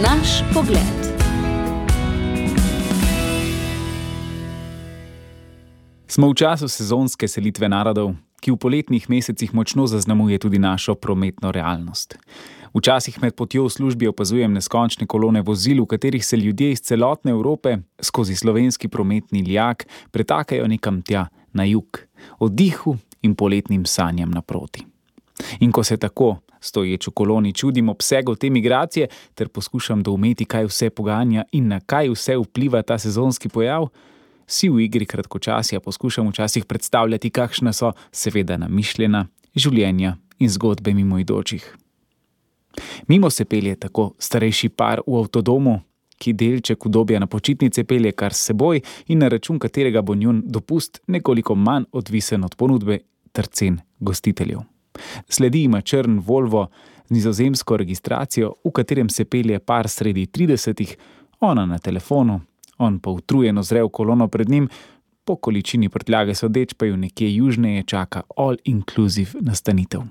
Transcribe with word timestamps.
Naš 0.00 0.40
pogled. 0.54 0.80
Smo 6.08 6.32
v 6.32 6.34
času 6.34 6.72
sezonske 6.72 7.28
selitve 7.28 7.68
narodov, 7.68 8.16
ki 8.40 8.48
v 8.48 8.56
poletnih 8.56 9.04
mesecih 9.12 9.52
močno 9.52 9.84
zaznamuje 9.84 10.40
tudi 10.40 10.56
našo 10.56 10.96
prometno 10.96 11.52
realnost. 11.52 12.16
Včasih 12.72 13.20
med 13.20 13.36
potjo 13.36 13.68
v 13.68 13.76
službi 13.76 14.08
opazujem 14.08 14.56
neskončne 14.56 15.04
kolone 15.04 15.44
vozil, 15.44 15.84
v 15.84 15.92
katerih 15.92 16.24
se 16.24 16.40
ljudje 16.40 16.72
iz 16.72 16.80
celotne 16.80 17.36
Evrope 17.36 17.76
skozi 18.00 18.36
slovenski 18.40 18.88
prometni 18.88 19.44
lijak 19.44 19.84
pretakajo 20.10 20.64
nekam 20.64 21.02
tja 21.04 21.28
na 21.52 21.68
jug, 21.68 22.00
oddihu 22.40 22.96
in 23.20 23.36
poletnim 23.36 23.84
sanjam 23.84 24.32
naproti. 24.32 24.86
In 25.60 25.72
ko 25.72 25.84
se 25.84 26.00
tako, 26.00 26.40
stoječ 26.60 27.08
v 27.08 27.14
koloni, 27.14 27.52
čudim 27.52 27.88
obsegu 27.88 28.34
te 28.34 28.50
migracije 28.50 29.08
ter 29.34 29.48
poskušam 29.48 30.02
doumeti, 30.02 30.44
kaj 30.44 30.68
vse 30.68 30.90
poganja 30.90 31.44
in 31.52 31.68
na 31.68 31.80
kaj 31.80 32.12
vse 32.14 32.36
vpliva 32.36 32.82
ta 32.82 32.98
sezonski 32.98 33.48
pojav, 33.48 33.88
si 34.46 34.68
v 34.68 34.80
igri 34.84 35.06
kratkočasja 35.06 35.80
poskušam 35.80 36.28
včasih 36.28 36.64
predstavljati, 36.64 37.30
kakšna 37.30 37.72
so, 37.72 37.92
seveda, 38.12 38.56
namišljena 38.56 39.26
življenja 39.54 40.16
in 40.38 40.48
zgodbe 40.50 40.94
mimoidočih. 40.94 41.76
Mimo 43.06 43.30
se 43.30 43.44
pelje 43.44 43.76
tako 43.76 44.14
starejši 44.18 44.68
par 44.68 45.02
v 45.06 45.18
avtodomu, 45.18 45.80
ki 46.20 46.34
delček 46.36 46.86
udobja 46.86 47.18
na 47.18 47.26
počitnice 47.26 47.84
pelje 47.84 48.12
kar 48.12 48.34
s 48.36 48.50
seboj 48.50 48.82
in 49.08 49.18
na 49.18 49.28
račun 49.28 49.58
katerega 49.58 50.02
bo 50.02 50.14
njun 50.14 50.42
dopust 50.46 51.00
nekoliko 51.06 51.54
manj 51.54 51.88
odvisen 51.92 52.44
od 52.44 52.56
ponudbe 52.56 52.98
ter 53.32 53.46
cen 53.46 53.80
gostiteljev. 54.00 54.60
Sledi 55.28 55.62
ima 55.62 55.80
črn 55.80 56.18
Volvo 56.18 56.66
z 57.08 57.14
nizozemsko 57.14 57.76
registracijo, 57.76 58.54
v 58.64 58.70
katerem 58.70 59.08
se 59.08 59.24
pelje 59.24 59.58
par 59.58 59.88
sredi 59.88 60.26
30-ih, 60.26 60.96
ona 61.40 61.66
na 61.66 61.78
telefonu, 61.78 62.40
on 62.78 62.98
pa 62.98 63.10
utrujeno 63.10 63.62
zrev 63.62 63.88
kolono 63.88 64.28
pred 64.28 64.48
njim, 64.48 64.68
po 65.24 65.36
količini 65.36 65.88
prtljage 65.88 66.34
sodeč 66.34 66.74
pa 66.74 66.86
ju 66.86 66.96
nekje 66.96 67.34
južneje 67.34 67.82
čaka 67.82 68.22
all-inclusive 68.36 69.40
nastanitev. 69.40 70.02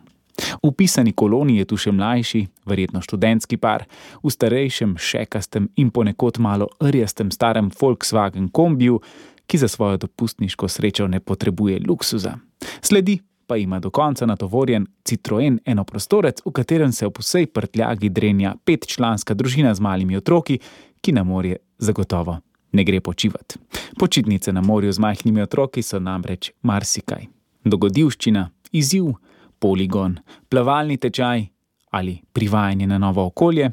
V 0.64 0.72
pisani 0.72 1.12
koloni 1.12 1.58
je 1.58 1.66
tu 1.66 1.78
še 1.78 1.92
mlajši, 1.92 2.46
verjetno 2.66 3.02
študentski 3.04 3.58
par, 3.58 3.84
v 4.24 4.32
starejšem, 4.32 4.96
šekastem 4.98 5.70
in 5.76 5.90
ponekod 5.92 6.40
malo 6.40 6.70
rjastem 6.80 7.32
starem 7.32 7.72
Volkswagen 7.82 8.50
kombiju, 8.50 9.02
ki 9.48 9.58
za 9.58 9.68
svojo 9.68 9.98
dopustniško 9.98 10.68
srečo 10.68 11.08
ne 11.08 11.20
potrebuje 11.20 11.82
luksuza. 11.88 12.38
Sledi 12.82 13.20
pa 13.50 13.58
ima 13.58 13.80
do 13.80 13.90
konca 13.90 14.26
natovorjen 14.26 14.86
Citroen 15.04 15.60
enoprostorec, 15.66 16.42
v 16.46 16.52
katerem 16.52 16.92
se 16.92 17.08
ob 17.08 17.18
vsej 17.18 17.48
prtljagi 17.48 18.10
drenja 18.10 18.54
petčlanska 18.66 19.34
družina 19.34 19.74
z 19.74 19.82
malimi 19.82 20.18
otroki, 20.18 20.60
ki 21.02 21.12
na 21.12 21.24
morje 21.24 21.58
zagotovo 21.78 22.38
ne 22.72 22.84
gre 22.84 23.00
počivati. 23.02 23.58
Počitnice 24.00 24.54
na 24.54 24.62
morju 24.62 24.92
z 24.92 25.00
majhnimi 25.00 25.42
otroki 25.42 25.82
so 25.82 26.00
namreč 26.00 26.52
marsikaj. 26.62 27.26
Dogodivščina, 27.66 28.50
izziv, 28.72 29.16
poligon, 29.60 30.20
plavalni 30.50 30.98
tečaj 30.98 31.48
ali 31.90 32.20
privajanje 32.34 32.88
na 32.88 32.98
novo 32.98 33.26
okolje, 33.26 33.72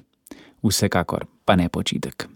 vsekakor 0.65 1.27
pa 1.45 1.57
ne 1.57 1.69
počitek. 1.69 2.29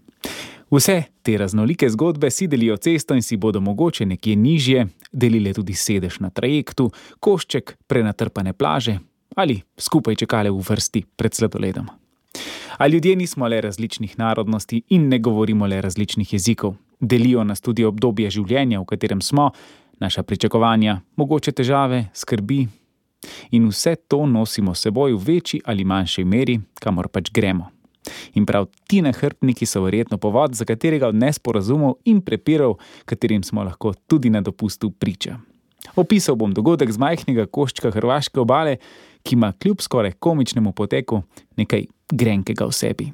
Vse 0.71 1.03
te 1.21 1.37
raznolike 1.37 1.89
zgodbe 1.89 2.29
si 2.31 2.47
delijo 2.47 2.77
cesto 2.77 3.15
in 3.15 3.21
si 3.21 3.37
bodo 3.37 3.59
mogoče 3.59 4.05
nekje 4.05 4.35
nižje 4.35 4.87
delile 5.11 5.53
tudi 5.53 5.73
sedež 5.73 6.19
na 6.19 6.29
trajektu, 6.29 6.91
košček 7.19 7.77
prenatrpane 7.87 8.53
plaže 8.53 8.99
ali 9.35 9.61
skupaj 9.77 10.15
čakale 10.15 10.51
v 10.51 10.59
vrsti 10.59 11.05
pred 11.15 11.33
sladoledom. 11.33 11.87
A 12.77 12.87
ljudje 12.87 13.15
nismo 13.15 13.47
le 13.47 13.61
različnih 13.61 14.19
narodnosti 14.19 14.81
in 14.89 15.07
ne 15.07 15.19
govorimo 15.19 15.67
le 15.67 15.81
različnih 15.81 16.33
jezikov. 16.33 16.75
Delijo 16.99 17.43
nas 17.43 17.61
tudi 17.61 17.85
obdobje 17.85 18.29
življenja, 18.29 18.79
v 18.79 18.85
katerem 18.85 19.21
smo, 19.21 19.51
naša 19.99 20.23
pričakovanja, 20.23 21.01
mogoče 21.15 21.51
težave, 21.51 22.05
skrbi. 22.13 22.67
In 23.51 23.67
vse 23.69 23.95
to 24.07 24.25
nosimo 24.25 24.75
seboj 24.75 25.13
v 25.13 25.23
večji 25.25 25.61
ali 25.65 25.83
manjši 25.83 26.23
meri, 26.25 26.59
kamor 26.79 27.07
pač 27.07 27.31
gremo. 27.31 27.69
In 28.33 28.45
prav 28.45 28.67
ti 28.87 29.01
nahrbniki 29.01 29.65
so 29.65 29.83
verjetno 29.83 30.17
povod 30.17 30.55
za 30.55 30.65
katerega 30.65 31.07
od 31.07 31.15
nesporazumov 31.15 31.99
in 32.05 32.21
prepirov, 32.21 32.77
katerim 33.05 33.43
smo 33.43 33.63
lahko 33.63 33.93
tudi 34.07 34.29
na 34.29 34.41
dopustu 34.41 34.91
priča. 34.91 35.39
Opisal 35.95 36.35
bom 36.35 36.53
dogodek 36.53 36.91
z 36.91 37.01
majhnega 37.01 37.47
koščka 37.49 37.91
Hrvaške 37.91 38.39
obale, 38.39 38.77
ki 39.23 39.35
ima 39.35 39.51
kljub 39.51 39.81
skoraj 39.81 40.11
komičnemu 40.19 40.71
poteku 40.71 41.23
nekaj 41.57 41.85
grenkega 42.11 42.65
v 42.65 42.73
sebi. 42.73 43.13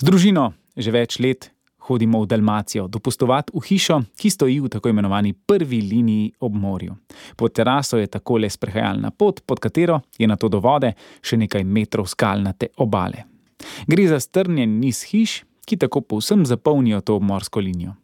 Z 0.00 0.06
družino 0.10 0.52
že 0.76 0.90
več 0.90 1.20
let 1.22 1.54
hodimo 1.86 2.22
v 2.22 2.26
Dalmacijo, 2.26 2.88
dopustovati 2.88 3.52
v 3.54 3.60
hišo, 3.62 4.00
ki 4.16 4.30
stoji 4.30 4.56
v 4.60 4.70
tako 4.72 4.88
imenovani 4.88 5.34
prvi 5.34 5.80
liniji 5.84 6.32
ob 6.40 6.56
morju. 6.56 6.96
Pod 7.36 7.52
teraso 7.52 8.00
je 8.00 8.08
tako 8.08 8.40
le 8.40 8.50
sprehajalna 8.50 9.10
pot, 9.10 9.42
pod 9.46 9.60
katero 9.60 10.00
je 10.18 10.26
na 10.26 10.36
to 10.36 10.48
do 10.48 10.58
vode 10.64 10.94
še 11.22 11.36
nekaj 11.36 11.64
metrov 11.64 12.08
skalnate 12.08 12.72
obale. 12.80 13.33
Gre 13.86 14.08
za 14.08 14.20
strnjen 14.20 14.78
niz 14.80 15.02
hiš, 15.10 15.42
ki 15.64 15.76
tako 15.76 16.00
povsem 16.00 16.46
zapolnijo 16.46 17.00
to 17.00 17.16
obmorsko 17.16 17.60
linijo. 17.60 17.94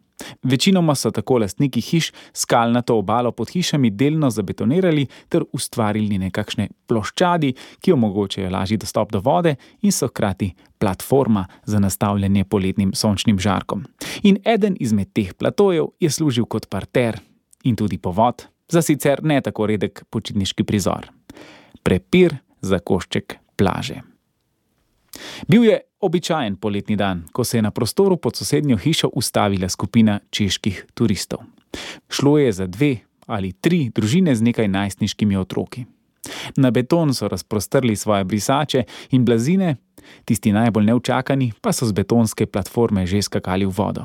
Večinoma 0.42 0.94
so 0.94 1.10
tako 1.10 1.38
lastniki 1.38 1.81
hiš 1.81 2.12
skalnato 2.34 2.97
obalo 2.97 3.32
pod 3.32 3.50
hišami 3.50 3.91
delno 3.91 4.30
zabetonirali 4.30 5.06
ter 5.28 5.44
ustvarili 5.53 6.19
nekakšne 6.19 6.69
ploščadi, 6.86 7.54
ki 7.80 7.92
omogočajo 7.92 8.50
lažji 8.50 8.76
dostop 8.76 9.12
do 9.12 9.20
vode 9.25 9.54
in 9.82 9.92
so 9.92 10.09
hkrati 10.09 10.53
platforma 10.78 11.47
za 11.64 11.78
nastavljanje 11.78 12.44
poletnim 12.44 12.92
sončnim 12.94 13.38
žarkom. 13.38 13.84
In 14.22 14.38
eden 14.44 14.76
izmed 14.80 15.12
teh 15.12 15.34
platojev 15.34 15.92
je 16.00 16.10
služil 16.10 16.44
kot 16.44 16.69
parter 16.69 17.20
in 17.64 17.76
tudi 17.76 17.98
povod 17.98 18.47
za 18.70 18.82
sicer 18.82 19.25
ne 19.25 19.41
tako 19.41 19.66
redek 19.66 20.04
počitniški 20.10 20.64
prizor. 20.64 21.10
Prepir 21.82 22.36
za 22.60 22.78
košček 22.78 23.36
plaže. 23.56 24.09
Bil 25.48 25.64
je 25.64 25.81
običajen 26.00 26.56
poletni 26.56 26.97
dan, 26.97 27.25
ko 27.32 27.44
se 27.44 27.58
je 27.58 27.62
na 27.62 27.70
prostoru 27.70 28.16
pod 28.16 28.36
sosednjo 28.36 28.76
hišo 28.76 29.08
ustavila 29.12 29.69
skupina 29.69 30.20
čeških 30.31 30.86
turistov. 30.94 31.41
Šlo 32.08 32.38
je 32.38 32.53
za 32.53 32.66
dve 32.66 32.97
ali 33.26 33.53
tri 33.53 33.91
družine 33.94 34.34
z 34.34 34.42
nekaj 34.42 34.69
najstniškimi 34.69 35.36
otroki. 35.36 35.84
Na 36.56 36.70
beton 36.70 37.14
so 37.14 37.28
razprostrli 37.28 37.97
svoje 37.97 38.25
brisače 38.25 38.84
in 39.10 39.25
blazine, 39.25 39.76
tisti 40.25 40.53
najbolj 40.53 40.84
neučakani 40.84 41.53
pa 41.60 41.72
so 41.72 41.86
z 41.86 41.92
betonske 41.92 42.47
platforme 42.47 43.06
že 43.06 43.22
skakali 43.22 43.66
v 43.66 43.75
vodo. 43.76 44.04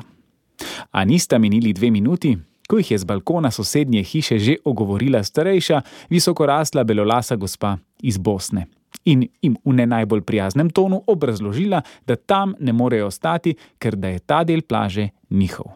A 0.90 1.04
nista 1.04 1.38
minili 1.38 1.72
dve 1.72 1.90
minuti, 1.90 2.36
ko 2.68 2.78
jih 2.78 2.90
je 2.90 2.98
z 2.98 3.04
balkona 3.04 3.50
sosednje 3.50 4.02
hiše 4.02 4.38
že 4.38 4.56
ogovorila 4.64 5.22
starejša, 5.22 5.82
visokorasla 6.10 6.84
belolasa 6.84 7.36
gospa 7.36 7.76
iz 8.02 8.18
Bosne 8.18 8.66
in 9.06 9.26
jim 9.42 9.56
v 9.64 9.72
ne 9.72 9.86
najbolj 9.86 10.22
prijaznem 10.26 10.70
tonu 10.70 11.02
obrazložila, 11.06 11.82
da 12.06 12.16
tam 12.16 12.54
ne 12.60 12.72
morejo 12.72 13.06
ostati, 13.06 13.54
ker 13.78 13.96
da 13.96 14.08
je 14.08 14.18
ta 14.18 14.44
del 14.44 14.62
plaže 14.62 15.08
njihov. 15.30 15.72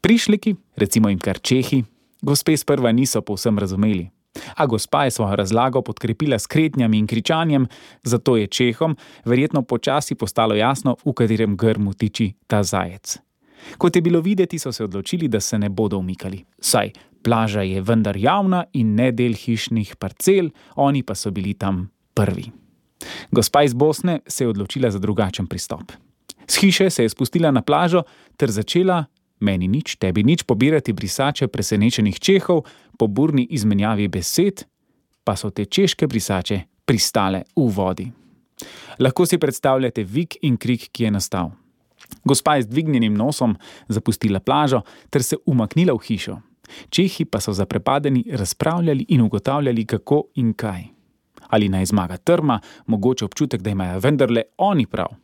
Prišleki, 0.00 0.54
recimo 0.76 1.08
jim 1.08 1.18
kar 1.18 1.40
Čehi, 1.40 1.82
gospe 2.22 2.56
sprva 2.56 2.92
niso 2.92 3.22
povsem 3.22 3.58
razumeli. 3.58 4.08
A 4.54 4.66
gospa 4.66 5.04
je 5.04 5.10
svojo 5.10 5.36
razlago 5.36 5.82
podkrepila 5.82 6.38
s 6.38 6.46
kretnjami 6.46 6.98
in 6.98 7.06
kričanjem, 7.06 7.66
zato 8.02 8.36
je 8.36 8.46
Čehom 8.46 8.96
verjetno 9.24 9.62
počasi 9.62 10.14
postalo 10.14 10.54
jasno, 10.54 10.96
v 11.04 11.12
katerem 11.12 11.56
grmu 11.56 11.94
tiči 11.94 12.32
ta 12.46 12.62
zajec. 12.62 13.18
Kot 13.78 13.96
je 13.96 14.02
bilo 14.02 14.20
videti, 14.20 14.58
so 14.58 14.72
se 14.72 14.84
odločili, 14.84 15.28
da 15.28 15.40
se 15.40 15.58
ne 15.58 15.68
bodo 15.68 15.98
umikali. 15.98 16.44
Saj 16.60 16.92
plaža 17.22 17.62
je 17.62 17.80
vendar 17.82 18.16
javna 18.16 18.64
in 18.72 18.94
ne 18.94 19.12
del 19.12 19.34
hišnih 19.34 19.96
parcel, 19.96 20.50
oni 20.76 21.02
pa 21.02 21.14
so 21.14 21.30
bili 21.30 21.54
tam 21.54 21.88
prvi. 22.18 22.50
Gospa 23.30 23.62
iz 23.62 23.74
Bosne 23.74 24.20
se 24.26 24.44
je 24.44 24.48
odločila 24.48 24.90
za 24.90 24.98
drugačen 24.98 25.46
pristop. 25.46 25.92
Z 26.48 26.60
hiše 26.60 26.90
se 26.90 27.02
je 27.02 27.08
spustila 27.08 27.50
na 27.50 27.62
plažo 27.62 28.02
ter 28.36 28.50
začela, 28.50 29.04
meni 29.40 29.68
nič, 29.68 29.96
tebi 29.96 30.24
nič, 30.24 30.42
pobirati 30.42 30.92
brisače 30.92 31.46
presenečenih 31.48 32.18
čehov, 32.18 32.64
po 32.98 33.06
burni 33.06 33.46
izmenjavi 33.50 34.08
besed, 34.08 34.64
pa 35.24 35.36
so 35.36 35.50
te 35.50 35.64
češke 35.64 36.06
brisače 36.06 36.60
pristale 36.84 37.44
v 37.54 37.68
vodi. 37.70 38.08
Lahko 38.98 39.26
si 39.26 39.38
predstavljate 39.38 40.02
vik 40.02 40.40
in 40.42 40.56
krik, 40.56 40.88
ki 40.90 41.04
je 41.04 41.14
nastal. 41.14 41.52
Gospa 42.24 42.56
je 42.56 42.66
z 42.66 42.72
dvignjenim 42.72 43.14
nosom 43.14 43.54
zapustila 43.88 44.40
plažo 44.40 44.82
ter 45.10 45.22
se 45.22 45.36
umaknila 45.46 45.94
v 45.94 46.02
hišo. 46.02 46.40
Čehi 46.90 47.24
pa 47.24 47.40
so 47.40 47.52
zaprepadeni 47.52 48.24
razpravljali 48.32 49.06
in 49.08 49.20
ugotavljali, 49.22 49.86
kako 49.86 50.24
in 50.34 50.52
kaj 50.52 50.97
ali 51.48 51.68
naj 51.68 51.86
zmaga 51.86 52.16
trma, 52.16 52.60
mogoče 52.86 53.24
občutek, 53.24 53.62
da 53.62 53.70
imajo 53.70 54.00
vendarle 54.00 54.42
oni 54.58 54.86
prav. 54.86 55.16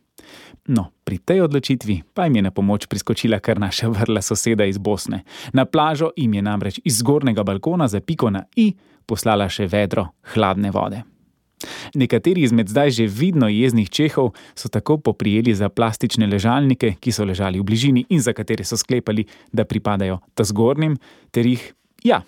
No, 0.67 0.89
pri 1.03 1.21
tej 1.21 1.45
odločitvi 1.45 2.01
pa 2.13 2.25
jim 2.25 2.35
je 2.35 2.41
na 2.41 2.51
pomoč 2.51 2.87
priskočila 2.89 3.39
kar 3.39 3.59
naša 3.59 3.87
vrla 3.93 4.21
soseda 4.21 4.65
iz 4.65 4.77
Bosne. 4.77 5.21
Na 5.53 5.65
plažo 5.65 6.09
jim 6.17 6.33
je 6.33 6.41
namreč 6.41 6.79
iz 6.83 6.97
zgornjega 6.97 7.43
balkona 7.43 7.87
za 7.87 8.01
piko 8.01 8.29
na 8.29 8.43
i 8.55 8.73
poslala 9.05 9.49
še 9.49 9.67
vedro 9.69 10.07
hladne 10.33 10.71
vode. 10.71 11.03
Nekateri 11.95 12.43
izmed 12.43 12.69
zdaj 12.69 12.91
že 12.91 13.05
vidno 13.07 13.47
jeznih 13.47 13.89
čehov 13.89 14.33
so 14.55 14.69
tako 14.69 14.97
poprijeli 14.97 15.53
za 15.55 15.69
plastične 15.69 16.27
ležalnike, 16.27 16.95
ki 16.99 17.11
so 17.11 17.25
ležali 17.25 17.59
v 17.59 17.63
bližini 17.63 18.05
in 18.09 18.21
za 18.21 18.33
katere 18.33 18.65
so 18.65 18.77
sklepali, 18.77 19.25
da 19.53 19.65
pripadajo 19.65 20.19
ta 20.33 20.43
zgornjim, 20.43 20.97
ter 21.31 21.45
jih, 21.45 21.73
ja, 22.03 22.21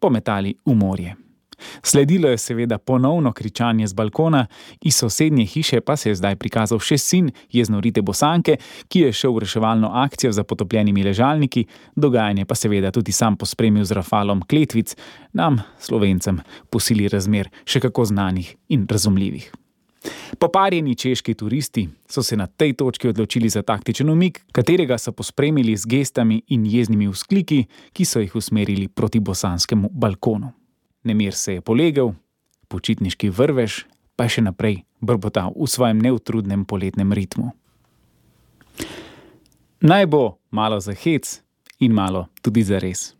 pometali 0.00 0.54
v 0.64 0.74
morje. 0.74 1.16
Sledilo 1.82 2.28
je 2.28 2.38
seveda 2.38 2.78
ponovno 2.78 3.32
kričanje 3.32 3.86
z 3.86 3.94
balkona, 3.94 4.46
iz 4.80 4.96
sosednje 4.96 5.46
hiše 5.46 5.80
pa 5.80 5.96
se 5.96 6.10
je 6.10 6.14
zdaj 6.14 6.36
prikazal 6.36 6.78
še 6.78 6.98
sin 6.98 7.30
jeznorite 7.52 8.02
Bosanke, 8.02 8.56
ki 8.88 9.06
je 9.06 9.12
šel 9.12 9.34
v 9.36 9.44
reševalno 9.46 9.92
akcijo 10.02 10.32
za 10.32 10.44
potopljenimi 10.44 11.04
ležalniki, 11.04 11.66
dogajanje 11.96 12.44
pa 12.44 12.54
seveda 12.54 12.90
tudi 12.90 13.12
sam 13.12 13.36
pospremil 13.36 13.84
z 13.84 13.96
rafalom 13.96 14.42
kletvic, 14.42 14.96
nam, 15.32 15.62
slovencem, 15.78 16.40
posili 16.70 17.08
razmer 17.08 17.50
še 17.64 17.80
kako 17.80 18.04
znanih 18.04 18.54
in 18.68 18.86
razumljivih. 18.90 19.50
Poparjeni 20.38 20.94
češki 20.94 21.34
turisti 21.34 21.88
so 22.08 22.22
se 22.22 22.36
na 22.36 22.46
tej 22.46 22.72
točki 22.72 23.08
odločili 23.08 23.48
za 23.48 23.62
taktičen 23.62 24.10
umik, 24.10 24.40
katerega 24.52 24.98
so 24.98 25.12
pospremili 25.12 25.76
z 25.76 25.86
gestami 25.86 26.42
in 26.48 26.66
jeznimi 26.66 27.08
vzkliki, 27.08 27.64
ki 27.92 28.04
so 28.04 28.20
jih 28.20 28.36
usmerili 28.36 28.88
proti 28.88 29.20
bosanskemu 29.20 29.90
balkonu. 29.92 30.52
Nemir 31.04 31.34
se 31.34 31.54
je 31.54 31.60
polegel, 31.60 32.12
počitniški 32.68 33.30
vrvež 33.30 33.84
pa 34.16 34.28
je 34.28 34.36
še 34.36 34.42
naprej 34.44 34.82
brbotal 35.00 35.54
v 35.56 35.64
svojem 35.64 35.96
neutrudnem 35.96 36.66
poletnem 36.68 37.12
ritmu. 37.12 37.54
Naj 39.80 40.04
bo 40.12 40.36
malo 40.52 40.76
za 40.80 40.92
hec 40.92 41.40
in 41.80 41.96
malo 41.96 42.28
tudi 42.44 42.60
za 42.60 42.76
res. 42.76 43.16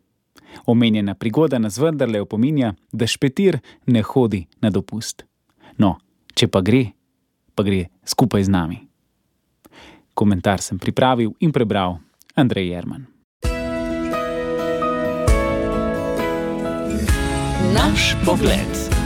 Omenjena 0.67 1.15
prigoda 1.15 1.59
nas 1.59 1.79
vendarle 1.79 2.21
opominja, 2.21 2.75
da 2.93 3.07
špetir 3.07 3.61
ne 3.87 4.03
hodi 4.03 4.45
na 4.61 4.69
dopust. 4.69 5.25
No, 5.79 5.97
če 6.35 6.51
pa 6.53 6.61
gre, 6.61 6.91
pa 7.55 7.65
gre 7.65 7.87
skupaj 8.05 8.45
z 8.45 8.53
nami. 8.53 8.79
Komentar 10.13 10.61
sem 10.61 10.77
pripravil 10.77 11.33
in 11.41 11.53
prebral 11.53 11.97
Andrej 12.37 12.75
Jerman. 12.75 13.20
Naš 17.75 18.17
pogled. 18.25 19.00